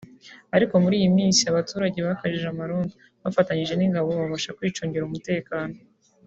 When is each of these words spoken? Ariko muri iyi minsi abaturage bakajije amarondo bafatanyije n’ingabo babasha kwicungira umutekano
Ariko 0.55 0.73
muri 0.83 0.95
iyi 0.99 1.09
minsi 1.17 1.41
abaturage 1.51 1.97
bakajije 2.07 2.47
amarondo 2.49 2.93
bafatanyije 3.23 3.73
n’ingabo 3.75 4.07
babasha 4.19 4.55
kwicungira 4.57 5.07
umutekano 5.09 5.75